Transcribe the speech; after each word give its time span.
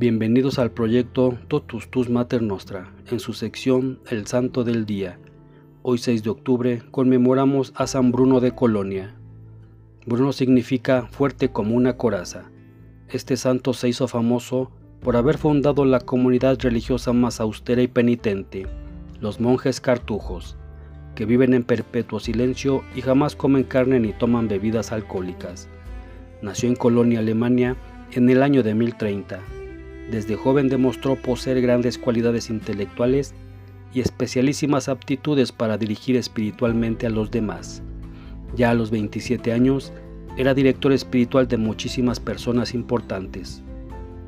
Bienvenidos 0.00 0.60
al 0.60 0.70
proyecto 0.70 1.36
Totus 1.48 1.90
Tus 1.90 2.08
Mater 2.08 2.40
Nostra, 2.40 2.92
en 3.10 3.18
su 3.18 3.32
sección 3.32 3.98
El 4.08 4.28
Santo 4.28 4.62
del 4.62 4.86
Día. 4.86 5.18
Hoy 5.82 5.98
6 5.98 6.22
de 6.22 6.30
octubre 6.30 6.82
conmemoramos 6.92 7.72
a 7.74 7.88
San 7.88 8.12
Bruno 8.12 8.38
de 8.38 8.52
Colonia. 8.52 9.16
Bruno 10.06 10.32
significa 10.32 11.08
fuerte 11.10 11.48
como 11.48 11.74
una 11.74 11.96
coraza. 11.96 12.44
Este 13.08 13.36
santo 13.36 13.72
se 13.72 13.88
hizo 13.88 14.06
famoso 14.06 14.70
por 15.00 15.16
haber 15.16 15.36
fundado 15.36 15.84
la 15.84 15.98
comunidad 15.98 16.60
religiosa 16.60 17.12
más 17.12 17.40
austera 17.40 17.82
y 17.82 17.88
penitente, 17.88 18.68
los 19.18 19.40
monjes 19.40 19.80
cartujos, 19.80 20.56
que 21.16 21.24
viven 21.24 21.54
en 21.54 21.64
perpetuo 21.64 22.20
silencio 22.20 22.84
y 22.94 23.00
jamás 23.00 23.34
comen 23.34 23.64
carne 23.64 23.98
ni 23.98 24.12
toman 24.12 24.46
bebidas 24.46 24.92
alcohólicas. 24.92 25.68
Nació 26.40 26.68
en 26.68 26.76
Colonia, 26.76 27.18
Alemania, 27.18 27.76
en 28.12 28.30
el 28.30 28.44
año 28.44 28.62
de 28.62 28.76
1030. 28.76 29.57
Desde 30.10 30.36
joven 30.36 30.68
demostró 30.68 31.16
poseer 31.16 31.60
grandes 31.60 31.98
cualidades 31.98 32.48
intelectuales 32.50 33.34
y 33.92 34.00
especialísimas 34.00 34.88
aptitudes 34.88 35.52
para 35.52 35.78
dirigir 35.78 36.16
espiritualmente 36.16 37.06
a 37.06 37.10
los 37.10 37.30
demás. 37.30 37.82
Ya 38.56 38.70
a 38.70 38.74
los 38.74 38.90
27 38.90 39.52
años, 39.52 39.92
era 40.36 40.54
director 40.54 40.92
espiritual 40.92 41.48
de 41.48 41.56
muchísimas 41.56 42.20
personas 42.20 42.72
importantes. 42.72 43.62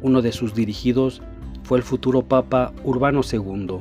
Uno 0.02 0.22
de 0.22 0.32
sus 0.32 0.54
dirigidos 0.54 1.22
fue 1.62 1.78
el 1.78 1.84
futuro 1.84 2.22
Papa 2.22 2.72
Urbano 2.84 3.20
II. 3.30 3.78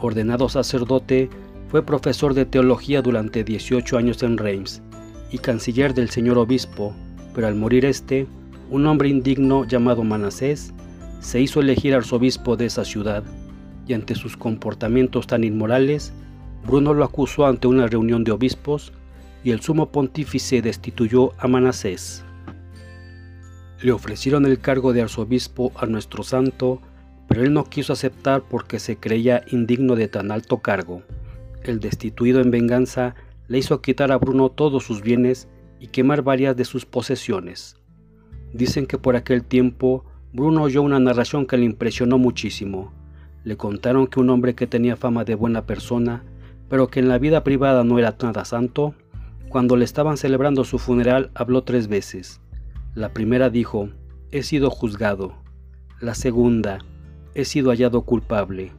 Ordenado 0.00 0.48
sacerdote, 0.48 1.30
fue 1.68 1.82
profesor 1.82 2.34
de 2.34 2.46
teología 2.46 3.02
durante 3.02 3.44
18 3.44 3.98
años 3.98 4.22
en 4.22 4.38
Reims 4.38 4.82
y 5.30 5.38
canciller 5.38 5.92
del 5.94 6.08
señor 6.10 6.38
obispo, 6.38 6.94
pero 7.34 7.46
al 7.46 7.54
morir 7.54 7.84
este, 7.84 8.26
un 8.70 8.86
hombre 8.86 9.08
indigno 9.08 9.64
llamado 9.64 10.02
Manasés 10.04 10.72
se 11.20 11.40
hizo 11.40 11.60
elegir 11.60 11.94
arzobispo 11.94 12.56
de 12.56 12.66
esa 12.66 12.84
ciudad 12.84 13.24
y 13.86 13.94
ante 13.94 14.14
sus 14.14 14.36
comportamientos 14.36 15.26
tan 15.26 15.44
inmorales, 15.44 16.12
Bruno 16.66 16.94
lo 16.94 17.04
acusó 17.04 17.46
ante 17.46 17.66
una 17.66 17.86
reunión 17.86 18.24
de 18.24 18.32
obispos 18.32 18.92
y 19.42 19.50
el 19.50 19.60
sumo 19.60 19.90
pontífice 19.90 20.60
destituyó 20.62 21.32
a 21.38 21.48
Manasés. 21.48 22.24
Le 23.80 23.92
ofrecieron 23.92 24.44
el 24.44 24.58
cargo 24.60 24.92
de 24.92 25.02
arzobispo 25.02 25.72
a 25.76 25.86
nuestro 25.86 26.22
santo, 26.22 26.82
pero 27.28 27.42
él 27.42 27.52
no 27.52 27.64
quiso 27.64 27.92
aceptar 27.92 28.42
porque 28.42 28.78
se 28.78 28.96
creía 28.96 29.44
indigno 29.50 29.94
de 29.94 30.08
tan 30.08 30.30
alto 30.30 30.58
cargo. 30.58 31.02
El 31.62 31.80
destituido 31.80 32.40
en 32.40 32.50
venganza 32.50 33.14
le 33.46 33.58
hizo 33.58 33.80
quitar 33.80 34.12
a 34.12 34.18
Bruno 34.18 34.50
todos 34.50 34.84
sus 34.84 35.00
bienes 35.02 35.48
y 35.80 35.88
quemar 35.88 36.22
varias 36.22 36.56
de 36.56 36.64
sus 36.64 36.84
posesiones. 36.84 37.76
Dicen 38.52 38.86
que 38.86 38.98
por 38.98 39.16
aquel 39.16 39.44
tiempo 39.44 40.04
Bruno 40.32 40.62
oyó 40.62 40.82
una 40.82 41.00
narración 41.00 41.46
que 41.46 41.56
le 41.56 41.64
impresionó 41.64 42.18
muchísimo. 42.18 42.92
Le 43.44 43.56
contaron 43.56 44.06
que 44.06 44.20
un 44.20 44.28
hombre 44.28 44.54
que 44.54 44.66
tenía 44.66 44.96
fama 44.96 45.24
de 45.24 45.34
buena 45.34 45.64
persona, 45.64 46.22
pero 46.68 46.88
que 46.88 47.00
en 47.00 47.08
la 47.08 47.18
vida 47.18 47.44
privada 47.44 47.82
no 47.82 47.98
era 47.98 48.14
nada 48.22 48.44
santo, 48.44 48.94
cuando 49.48 49.76
le 49.76 49.86
estaban 49.86 50.18
celebrando 50.18 50.64
su 50.64 50.78
funeral 50.78 51.30
habló 51.34 51.64
tres 51.64 51.88
veces. 51.88 52.42
La 52.94 53.14
primera 53.14 53.48
dijo, 53.48 53.88
he 54.30 54.42
sido 54.42 54.68
juzgado. 54.68 55.34
La 56.00 56.14
segunda, 56.14 56.78
he 57.34 57.46
sido 57.46 57.70
hallado 57.70 58.02
culpable. 58.02 58.72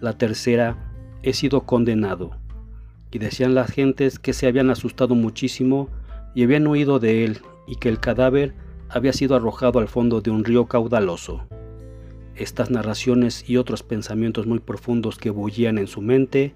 La 0.00 0.18
tercera, 0.18 0.76
he 1.22 1.32
sido 1.32 1.62
condenado. 1.62 2.32
Y 3.10 3.18
decían 3.18 3.54
las 3.54 3.70
gentes 3.70 4.18
que 4.18 4.34
se 4.34 4.46
habían 4.46 4.68
asustado 4.68 5.14
muchísimo 5.14 5.88
y 6.34 6.44
habían 6.44 6.66
huido 6.66 6.98
de 6.98 7.24
él 7.24 7.38
y 7.66 7.76
que 7.76 7.88
el 7.88 7.98
cadáver 7.98 8.54
había 8.90 9.12
sido 9.12 9.36
arrojado 9.36 9.78
al 9.78 9.88
fondo 9.88 10.20
de 10.20 10.30
un 10.30 10.44
río 10.44 10.66
caudaloso. 10.66 11.46
Estas 12.34 12.70
narraciones 12.70 13.48
y 13.48 13.56
otros 13.56 13.82
pensamientos 13.82 14.46
muy 14.46 14.58
profundos 14.58 15.16
que 15.16 15.30
bullían 15.30 15.78
en 15.78 15.86
su 15.86 16.00
mente 16.00 16.54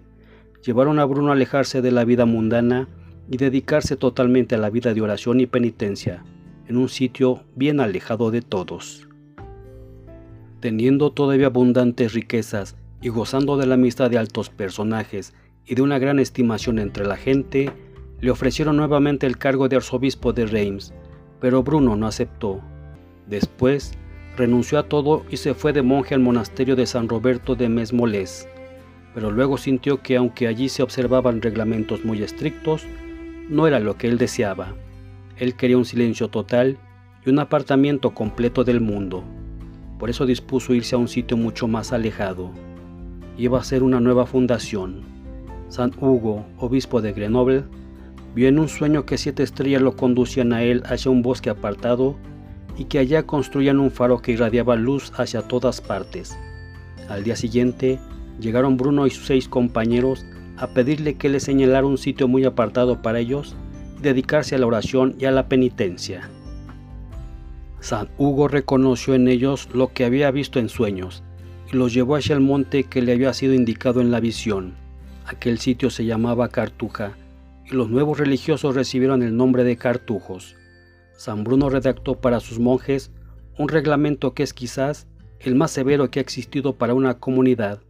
llevaron 0.64 0.98
a 0.98 1.04
Bruno 1.04 1.31
a 1.31 1.34
alejarse 1.34 1.82
de 1.82 1.92
la 1.92 2.04
vida 2.04 2.26
mundana 2.26 2.88
y 3.31 3.36
dedicarse 3.36 3.97
totalmente 3.97 4.54
a 4.54 4.58
la 4.58 4.70
vida 4.70 4.94
de 4.94 5.00
oración 5.00 5.41
y 5.41 5.47
penitencia, 5.47 6.25
en 6.66 6.76
un 6.76 6.88
sitio 6.88 7.42
bien 7.54 7.81
alejado 7.81 8.31
de 8.31 8.42
todos. 8.42 9.06
Teniendo 10.60 11.12
todavía 11.12 11.47
abundantes 11.47 12.14
riquezas 12.14 12.76
y 13.03 13.10
gozando 13.10 13.56
de 13.56 13.66
la 13.66 13.75
amistad 13.75 14.10
de 14.10 14.19
altos 14.19 14.48
personajes 14.48 15.34
y 15.66 15.75
de 15.75 15.82
una 15.82 15.98
gran 15.98 16.19
estimación 16.19 16.78
entre 16.78 17.06
la 17.06 17.16
gente, 17.16 17.70
le 18.20 18.31
ofrecieron 18.31 18.76
nuevamente 18.76 19.26
el 19.26 19.37
cargo 19.37 19.69
de 19.69 19.76
arzobispo 19.76 20.32
de 20.32 20.47
Reims, 20.47 20.94
pero 21.44 21.62
Bruno 21.62 21.94
no 21.94 22.06
aceptó. 22.06 22.62
Después, 23.27 23.93
renunció 24.34 24.78
a 24.78 24.84
todo 24.84 25.27
y 25.28 25.37
se 25.37 25.53
fue 25.53 25.75
de 25.75 25.82
monje 25.82 26.15
al 26.15 26.22
monasterio 26.22 26.75
de 26.75 26.87
San 26.87 27.06
Roberto 27.06 27.55
de 27.55 27.69
Mesmolés, 27.69 28.49
pero 29.12 29.31
luego 29.31 29.59
sintió 29.59 30.00
que 30.00 30.16
aunque 30.16 30.47
allí 30.49 30.71
se 30.71 30.82
observaban 30.82 31.43
reglamentos 31.43 32.03
muy 32.03 32.22
estrictos, 32.22 32.87
no 33.50 33.66
era 33.66 33.78
lo 33.78 33.99
que 33.99 34.09
él 34.09 34.16
deseaba. 34.16 34.72
Él 35.37 35.55
quería 35.55 35.77
un 35.77 35.84
silencio 35.84 36.28
total 36.28 36.78
y 37.27 37.28
un 37.28 37.38
apartamiento 37.38 38.15
completo 38.15 38.65
del 38.65 38.81
mundo. 38.81 39.22
Por 39.99 40.09
eso 40.09 40.25
dispuso 40.25 40.72
irse 40.72 40.94
a 40.94 40.99
un 40.99 41.09
sitio 41.09 41.37
mucho 41.37 41.69
más 41.69 41.93
alejado. 41.93 42.53
Iba 43.37 43.59
a 43.59 43.65
ser 43.65 43.82
una 43.82 44.00
nueva 44.00 44.25
fundación. 44.25 45.03
San 45.69 45.93
Hugo, 46.00 46.47
obispo 46.56 47.03
de 47.03 47.12
Grenoble, 47.12 47.65
Vio 48.34 48.48
en 48.48 48.58
un 48.58 48.68
sueño 48.68 49.06
que 49.06 49.16
siete 49.16 49.44
estrellas 49.44 49.80
lo 49.80 49.94
conducían 49.96 50.52
a 50.52 50.62
él 50.62 50.82
hacia 50.86 51.10
un 51.10 51.22
bosque 51.22 51.50
apartado 51.50 52.16
y 52.76 52.86
que 52.86 52.98
allá 52.98 53.22
construían 53.22 53.78
un 53.78 53.92
faro 53.92 54.20
que 54.20 54.32
irradiaba 54.32 54.74
luz 54.74 55.12
hacia 55.16 55.42
todas 55.42 55.80
partes. 55.80 56.36
Al 57.08 57.22
día 57.22 57.36
siguiente, 57.36 58.00
llegaron 58.40 58.76
Bruno 58.76 59.06
y 59.06 59.10
sus 59.10 59.26
seis 59.26 59.48
compañeros 59.48 60.26
a 60.56 60.68
pedirle 60.68 61.14
que 61.14 61.28
le 61.28 61.38
señalara 61.38 61.86
un 61.86 61.98
sitio 61.98 62.26
muy 62.26 62.44
apartado 62.44 63.02
para 63.02 63.20
ellos 63.20 63.54
y 63.98 64.02
dedicarse 64.02 64.56
a 64.56 64.58
la 64.58 64.66
oración 64.66 65.14
y 65.18 65.26
a 65.26 65.30
la 65.30 65.48
penitencia. 65.48 66.28
San 67.78 68.08
Hugo 68.18 68.48
reconoció 68.48 69.14
en 69.14 69.28
ellos 69.28 69.68
lo 69.72 69.92
que 69.92 70.04
había 70.04 70.30
visto 70.32 70.58
en 70.58 70.68
sueños 70.68 71.22
y 71.72 71.76
los 71.76 71.94
llevó 71.94 72.16
hacia 72.16 72.34
el 72.34 72.40
monte 72.40 72.84
que 72.84 73.02
le 73.02 73.12
había 73.12 73.32
sido 73.32 73.54
indicado 73.54 74.00
en 74.00 74.10
la 74.10 74.18
visión. 74.18 74.74
Aquel 75.26 75.58
sitio 75.58 75.90
se 75.90 76.04
llamaba 76.04 76.48
Cartuja 76.48 77.14
y 77.66 77.75
los 77.75 77.88
nuevos 77.88 78.19
religiosos 78.19 78.75
recibieron 78.75 79.22
el 79.22 79.36
nombre 79.36 79.64
de 79.64 79.76
cartujos. 79.76 80.56
San 81.16 81.44
Bruno 81.44 81.70
redactó 81.70 82.20
para 82.20 82.41
sus 82.41 82.58
monjes 82.58 83.10
un 83.58 83.69
reglamento 83.69 84.34
que 84.34 84.42
es 84.42 84.52
quizás 84.52 85.06
el 85.41 85.54
más 85.54 85.70
severo 85.70 86.10
que 86.10 86.19
ha 86.19 86.22
existido 86.22 86.75
para 86.76 86.94
una 86.94 87.19
comunidad. 87.19 87.80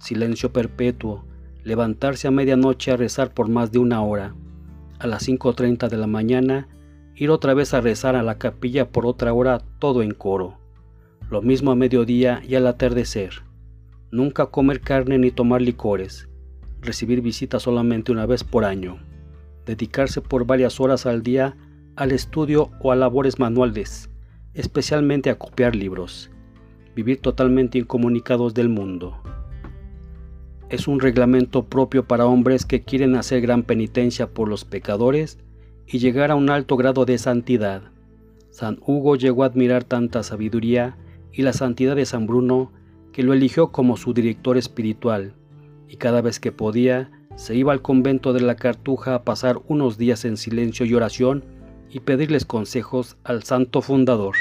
Silencio 0.00 0.52
perpetuo, 0.52 1.24
levantarse 1.62 2.28
a 2.28 2.30
medianoche 2.30 2.90
a 2.90 2.96
rezar 2.96 3.32
por 3.32 3.48
más 3.48 3.72
de 3.72 3.78
una 3.78 4.02
hora, 4.02 4.34
a 4.98 5.06
las 5.06 5.26
5.30 5.26 5.88
de 5.88 5.96
la 5.96 6.06
mañana 6.06 6.68
ir 7.14 7.30
otra 7.30 7.54
vez 7.54 7.74
a 7.74 7.80
rezar 7.80 8.16
a 8.16 8.22
la 8.22 8.38
capilla 8.38 8.90
por 8.90 9.06
otra 9.06 9.32
hora 9.32 9.62
todo 9.78 10.02
en 10.02 10.12
coro. 10.12 10.58
Lo 11.30 11.40
mismo 11.40 11.70
a 11.70 11.76
mediodía 11.76 12.42
y 12.46 12.56
al 12.56 12.66
atardecer. 12.66 13.42
Nunca 14.10 14.46
comer 14.46 14.80
carne 14.80 15.18
ni 15.18 15.30
tomar 15.30 15.62
licores. 15.62 16.28
Recibir 16.80 17.22
visitas 17.22 17.62
solamente 17.62 18.12
una 18.12 18.26
vez 18.26 18.44
por 18.44 18.64
año 18.64 18.98
dedicarse 19.66 20.20
por 20.20 20.46
varias 20.46 20.80
horas 20.80 21.06
al 21.06 21.22
día 21.22 21.56
al 21.96 22.12
estudio 22.12 22.70
o 22.80 22.92
a 22.92 22.96
labores 22.96 23.38
manuales, 23.38 24.10
especialmente 24.52 25.30
a 25.30 25.38
copiar 25.38 25.76
libros, 25.76 26.30
vivir 26.94 27.20
totalmente 27.20 27.78
incomunicados 27.78 28.54
del 28.54 28.68
mundo. 28.68 29.22
Es 30.70 30.88
un 30.88 30.98
reglamento 30.98 31.66
propio 31.66 32.08
para 32.08 32.26
hombres 32.26 32.64
que 32.64 32.82
quieren 32.82 33.14
hacer 33.14 33.40
gran 33.42 33.62
penitencia 33.62 34.30
por 34.30 34.48
los 34.48 34.64
pecadores 34.64 35.38
y 35.86 35.98
llegar 35.98 36.30
a 36.30 36.36
un 36.36 36.50
alto 36.50 36.76
grado 36.76 37.04
de 37.04 37.18
santidad. 37.18 37.82
San 38.50 38.78
Hugo 38.84 39.16
llegó 39.16 39.44
a 39.44 39.46
admirar 39.46 39.84
tanta 39.84 40.22
sabiduría 40.22 40.96
y 41.32 41.42
la 41.42 41.52
santidad 41.52 41.96
de 41.96 42.06
San 42.06 42.26
Bruno 42.26 42.72
que 43.12 43.22
lo 43.22 43.32
eligió 43.32 43.70
como 43.70 43.96
su 43.96 44.14
director 44.14 44.56
espiritual, 44.56 45.34
y 45.88 45.96
cada 45.96 46.20
vez 46.22 46.40
que 46.40 46.50
podía 46.50 47.10
se 47.36 47.54
iba 47.54 47.72
al 47.72 47.82
convento 47.82 48.32
de 48.32 48.40
la 48.40 48.56
Cartuja 48.56 49.14
a 49.14 49.22
pasar 49.24 49.60
unos 49.68 49.98
días 49.98 50.24
en 50.24 50.36
silencio 50.36 50.86
y 50.86 50.94
oración 50.94 51.44
y 51.90 52.00
pedirles 52.00 52.44
consejos 52.44 53.16
al 53.24 53.42
santo 53.42 53.82
fundador. 53.82 54.36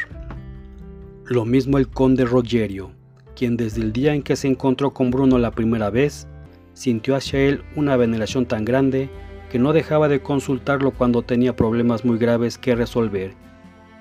Lo 1.26 1.46
mismo 1.46 1.78
el 1.78 1.88
conde 1.88 2.26
Rogerio, 2.26 2.92
quien 3.36 3.58
desde 3.58 3.82
el 3.82 3.94
día 3.94 4.14
en 4.14 4.24
que 4.24 4.36
se 4.36 4.48
encontró 4.48 4.94
con 4.94 5.12
Bruno 5.12 5.38
la 5.38 5.52
primera 5.52 5.90
vez, 5.90 6.28
sintió 6.74 7.16
hacia 7.16 7.40
él 7.40 7.64
una 7.76 7.96
veneración 7.98 8.46
tan 8.46 8.66
grande 8.66 9.10
que 9.52 9.60
no 9.60 9.74
dejaba 9.74 10.08
de 10.08 10.22
consultarlo 10.22 10.92
cuando 10.92 11.22
tenía 11.22 11.56
problemas 11.56 12.06
muy 12.06 12.18
graves 12.18 12.58
que 12.58 12.76
resolver, 12.76 13.34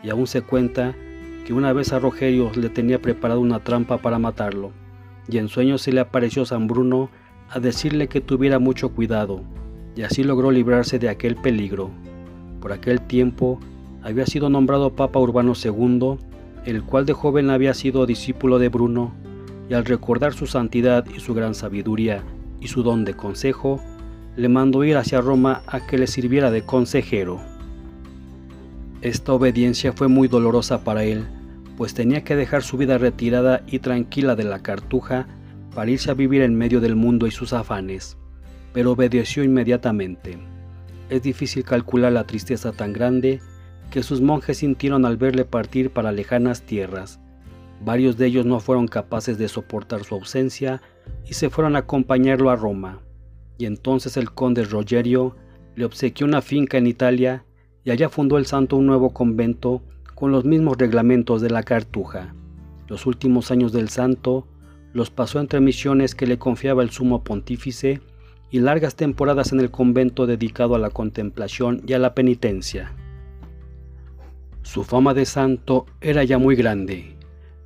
y 0.03 0.11
aún 0.11 0.27
se 0.27 0.41
cuenta 0.43 0.95
que 1.47 1.53
una 1.53 1.73
vez 1.73 1.93
a 1.93 1.99
Rogerio 1.99 2.51
le 2.57 2.71
tenía 2.71 3.01
preparado 3.01 3.41
una 3.41 3.61
trampa 3.61 3.99
para 3.99 4.19
matarlo, 4.19 4.73
y 5.29 5.39
en 5.39 5.49
sueños 5.49 5.83
se 5.83 5.93
le 5.93 6.01
apareció 6.01 6.47
San 6.47 6.67
Bruno 6.67 7.11
a 7.51 7.61
decirle 7.61 8.09
que 8.09 8.21
tuviera 8.21 8.59
mucho 8.59 8.91
cuidado, 8.91 9.43
y 9.95 10.03
así 10.03 10.25
logró 10.25 10.51
librarse 10.51 10.99
de 10.99 11.09
aquel 11.09 11.37
peligro. 11.37 11.91
Por 12.61 12.73
aquel 12.73 13.01
tiempo 13.01 13.61
había 14.03 14.27
sido 14.27 14.49
nombrado 14.49 14.95
Papa 14.95 15.19
Urbano 15.19 15.53
II 15.63 16.19
el 16.65 16.83
cual 16.83 17.07
de 17.07 17.13
joven 17.13 17.51
había 17.51 17.75
sido 17.75 18.07
discípulo 18.07 18.59
de 18.59 18.69
Bruno, 18.69 19.13
y 19.69 19.75
al 19.75 19.85
recordar 19.85 20.35
su 20.35 20.47
santidad 20.47 21.05
y 21.15 21.21
su 21.21 21.35
gran 21.35 21.55
sabiduría 21.55 22.23
y 22.61 22.69
su 22.69 22.83
don 22.83 23.05
de 23.05 23.15
consejo, 23.15 23.81
le 24.37 24.49
mandó 24.49 24.85
ir 24.85 24.97
hacia 24.97 25.21
Roma 25.21 25.63
a 25.67 25.87
que 25.87 25.99
le 25.99 26.07
sirviera 26.07 26.51
de 26.51 26.63
consejero. 26.63 27.41
Esta 29.01 29.33
obediencia 29.33 29.93
fue 29.93 30.09
muy 30.09 30.29
dolorosa 30.29 30.85
para 30.85 31.05
él, 31.05 31.27
pues 31.77 31.95
tenía 31.95 32.23
que 32.23 32.37
dejar 32.37 32.63
su 32.63 32.77
vida 32.77 32.99
retirada 32.99 33.63
y 33.67 33.81
tranquila 33.81 34.37
de 34.37 34.45
la 34.45 34.61
cartuja 34.61 35.27
para 35.75 35.91
irse 35.91 36.11
a 36.11 36.15
vivir 36.15 36.43
en 36.43 36.57
medio 36.57 36.81
del 36.81 36.97
mundo 36.97 37.27
y 37.27 37.31
sus 37.31 37.53
afanes, 37.53 38.17
pero 38.73 38.93
obedeció 38.93 39.43
inmediatamente. 39.45 40.39
Es 41.09 41.23
difícil 41.23 41.65
calcular 41.65 42.13
la 42.13 42.25
tristeza 42.25 42.73
tan 42.73 42.93
grande 42.93 43.41
que 43.91 44.03
sus 44.03 44.21
monjes 44.21 44.59
sintieron 44.59 45.05
al 45.05 45.17
verle 45.17 45.45
partir 45.45 45.91
para 45.91 46.13
lejanas 46.13 46.63
tierras. 46.63 47.21
Varios 47.85 48.17
de 48.17 48.27
ellos 48.27 48.47
no 48.47 48.61
fueron 48.61 48.89
capaces 48.89 49.39
de 49.39 49.49
soportar 49.49 50.05
su 50.05 50.15
ausencia 50.15 50.81
y 51.29 51.35
se 51.35 51.51
fueron 51.51 51.77
a 51.77 51.81
acompañarlo 51.81 52.51
a 52.51 52.57
Roma. 52.57 53.01
Y 53.59 53.67
entonces 53.67 54.17
el 54.17 54.33
conde 54.33 54.65
Rogerio 54.65 55.37
le 55.75 55.85
obsequió 55.85 56.27
una 56.27 56.43
finca 56.43 56.79
en 56.79 56.87
Italia 56.87 57.45
y 57.85 57.91
allá 57.91 58.09
fundó 58.09 58.39
el 58.39 58.47
santo 58.47 58.77
un 58.77 58.87
nuevo 58.87 59.11
convento 59.11 59.83
con 60.15 60.33
los 60.33 60.45
mismos 60.45 60.79
reglamentos 60.79 61.43
de 61.43 61.51
la 61.51 61.63
cartuja. 61.63 62.35
Los 62.89 63.07
últimos 63.07 63.51
años 63.51 63.73
del 63.73 63.89
santo 63.89 64.47
los 64.93 65.11
pasó 65.11 65.41
entre 65.41 65.61
misiones 65.61 66.15
que 66.15 66.27
le 66.27 66.39
confiaba 66.39 66.83
el 66.83 66.91
sumo 66.91 67.23
pontífice 67.25 68.01
y 68.51 68.61
largas 68.61 68.95
temporadas 68.95 69.53
en 69.53 69.61
el 69.61 69.71
convento 69.71 70.27
dedicado 70.27 70.75
a 70.75 70.79
la 70.79 70.91
contemplación 70.91 71.83
y 71.87 71.95
a 71.95 71.99
la 71.99 72.15
penitencia. 72.15 72.93
Su 74.63 74.85
fama 74.85 75.15
de 75.15 75.25
santo 75.25 75.87
era 76.01 76.23
ya 76.25 76.39
muy 76.39 76.55
grande. 76.55 77.17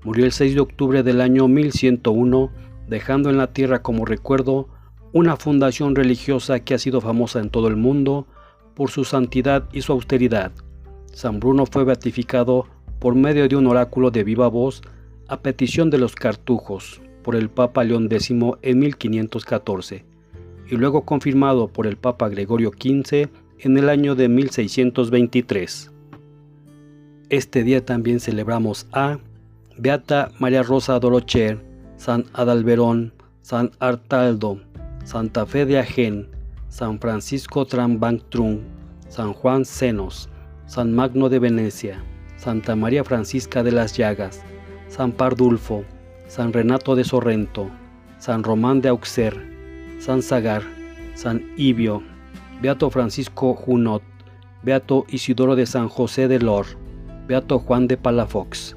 Murió 0.04 0.24
el 0.24 0.32
6 0.32 0.54
de 0.54 0.60
octubre 0.60 1.02
del 1.02 1.20
año 1.20 1.48
1101, 1.48 2.50
dejando 2.88 3.30
en 3.30 3.36
la 3.36 3.52
tierra 3.52 3.82
como 3.82 4.04
recuerdo 4.04 4.68
una 5.12 5.36
fundación 5.36 5.96
religiosa 5.96 6.60
que 6.60 6.74
ha 6.74 6.78
sido 6.78 7.00
famosa 7.00 7.40
en 7.40 7.50
todo 7.50 7.66
el 7.68 7.76
mundo 7.76 8.26
por 8.74 8.90
su 8.90 9.04
santidad 9.04 9.68
y 9.72 9.82
su 9.82 9.92
austeridad, 9.92 10.52
San 11.12 11.40
Bruno 11.40 11.64
fue 11.66 11.84
beatificado 11.84 12.66
por 13.00 13.14
medio 13.14 13.48
de 13.48 13.56
un 13.56 13.66
oráculo 13.66 14.10
de 14.10 14.22
viva 14.22 14.48
voz 14.48 14.82
a 15.28 15.40
petición 15.40 15.90
de 15.90 15.98
los 15.98 16.14
cartujos 16.14 17.00
por 17.26 17.34
el 17.34 17.50
Papa 17.50 17.82
León 17.82 18.06
X 18.08 18.30
en 18.62 18.78
1514 18.78 20.04
y 20.70 20.76
luego 20.76 21.04
confirmado 21.04 21.66
por 21.66 21.88
el 21.88 21.96
Papa 21.96 22.28
Gregorio 22.28 22.70
XV 22.70 23.28
en 23.58 23.76
el 23.76 23.88
año 23.88 24.14
de 24.14 24.28
1623. 24.28 25.90
Este 27.28 27.64
día 27.64 27.84
también 27.84 28.20
celebramos 28.20 28.86
a 28.92 29.18
Beata 29.76 30.30
María 30.38 30.62
Rosa 30.62 31.00
Dorocher, 31.00 31.60
San 31.96 32.26
Adalberón, 32.32 33.12
San 33.42 33.72
Artaldo, 33.80 34.60
Santa 35.02 35.46
Fe 35.46 35.66
de 35.66 35.80
Agen, 35.80 36.28
San 36.68 37.00
Francisco 37.00 37.66
Trambangtrung, 37.66 38.60
San 39.08 39.32
Juan 39.32 39.64
Senos, 39.64 40.28
San 40.66 40.94
Magno 40.94 41.28
de 41.28 41.40
Venecia, 41.40 42.04
Santa 42.36 42.76
María 42.76 43.02
Francisca 43.02 43.64
de 43.64 43.72
las 43.72 43.96
Llagas, 43.96 44.42
San 44.86 45.10
Pardulfo, 45.10 45.84
San 46.28 46.52
Renato 46.52 46.96
de 46.96 47.04
Sorrento, 47.04 47.70
San 48.18 48.42
Román 48.42 48.80
de 48.80 48.88
Auxer, 48.88 49.34
San 50.00 50.22
Sagar, 50.22 50.62
San 51.14 51.42
Ibio, 51.56 52.02
Beato 52.60 52.90
Francisco 52.90 53.54
Junot, 53.54 54.02
Beato 54.62 55.04
Isidoro 55.08 55.56
de 55.56 55.66
San 55.66 55.88
José 55.88 56.28
de 56.28 56.40
Lor, 56.40 56.66
Beato 57.28 57.58
Juan 57.58 57.86
de 57.86 57.96
Palafox. 57.96 58.76